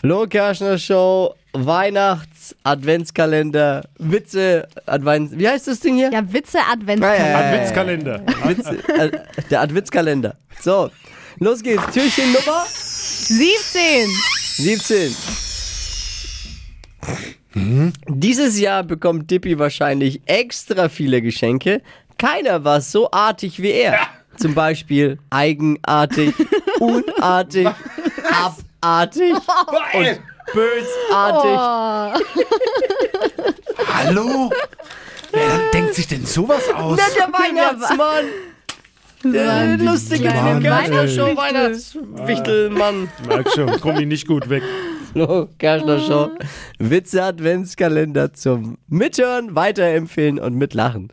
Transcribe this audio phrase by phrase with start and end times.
[0.00, 6.10] Flo Kerschner Show, Weihnachts, Adventskalender, Witze, Advents, wie heißt das Ding hier?
[6.10, 7.18] Ja, Witze Adventskalender.
[7.18, 7.48] Ja, ja, ja.
[7.48, 8.22] Adventskalender.
[8.44, 9.10] Witze, äh,
[9.50, 10.36] der Adventskalender.
[10.58, 10.90] So,
[11.38, 11.82] los geht's.
[11.92, 14.08] Türchen Nummer 17.
[14.56, 15.14] 17.
[18.08, 21.82] Dieses Jahr bekommt Dippy wahrscheinlich extra viele Geschenke.
[22.16, 23.98] Keiner war so artig wie er.
[24.38, 26.32] Zum Beispiel eigenartig,
[26.80, 27.68] unartig,
[28.80, 29.34] abartig
[29.94, 30.20] und
[30.54, 31.58] bösartig.
[33.94, 34.50] Hallo?
[35.32, 36.98] Wer denkt sich denn sowas aus?
[36.98, 38.24] Na, der Weihnachtsmann!
[39.22, 42.16] Der die lustige kleine Flo Kerschner Show Weihnachtswichtel.
[42.16, 43.08] Weihnachtswichtelmann.
[43.28, 44.62] Merk schon, komm ich nicht gut weg.
[45.12, 46.30] Flo Kerschner Show.
[46.78, 51.08] Witze Adventskalender zum Mithören, Weiterempfehlen und Mitlachen.